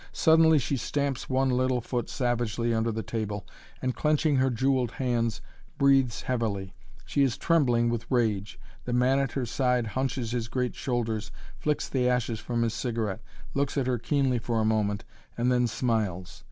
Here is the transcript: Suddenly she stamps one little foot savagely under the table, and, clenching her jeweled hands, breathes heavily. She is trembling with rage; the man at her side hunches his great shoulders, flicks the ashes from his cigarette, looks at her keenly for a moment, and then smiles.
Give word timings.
Suddenly 0.13 0.57
she 0.57 0.77
stamps 0.77 1.29
one 1.29 1.49
little 1.51 1.79
foot 1.79 2.09
savagely 2.09 2.73
under 2.73 2.91
the 2.91 3.03
table, 3.03 3.45
and, 3.83 3.95
clenching 3.95 4.37
her 4.37 4.49
jeweled 4.49 4.93
hands, 4.93 5.41
breathes 5.77 6.23
heavily. 6.23 6.73
She 7.05 7.21
is 7.21 7.37
trembling 7.37 7.87
with 7.91 8.09
rage; 8.09 8.59
the 8.85 8.93
man 8.93 9.19
at 9.19 9.33
her 9.33 9.45
side 9.45 9.85
hunches 9.85 10.31
his 10.31 10.47
great 10.47 10.73
shoulders, 10.73 11.29
flicks 11.59 11.87
the 11.87 12.09
ashes 12.09 12.39
from 12.39 12.63
his 12.63 12.73
cigarette, 12.73 13.21
looks 13.53 13.77
at 13.77 13.85
her 13.85 13.99
keenly 13.99 14.39
for 14.39 14.59
a 14.59 14.65
moment, 14.65 15.05
and 15.37 15.51
then 15.51 15.67
smiles. 15.67 16.39